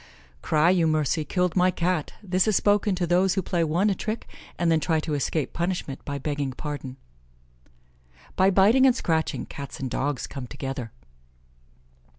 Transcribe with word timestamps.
"Cry 0.41 0.71
you 0.71 0.87
mercy, 0.87 1.23
killed 1.23 1.55
my 1.55 1.69
Cat." 1.69 2.13
This 2.23 2.47
is 2.47 2.55
spoken 2.55 2.95
to 2.95 3.05
those 3.05 3.35
who 3.35 3.43
play 3.43 3.63
one 3.63 3.87
a 3.87 3.93
trick, 3.93 4.27
and 4.57 4.71
then 4.71 4.79
try 4.79 4.99
to 4.99 5.13
escape 5.13 5.53
punishment 5.53 6.03
by 6.05 6.17
begging 6.17 6.53
pardon. 6.53 6.97
"By 8.35 8.49
biting 8.49 8.87
and 8.87 8.95
scratching, 8.95 9.45
Cats 9.45 9.79
and 9.79 9.91
Dogs 9.91 10.25
come 10.25 10.47
together." 10.47 10.91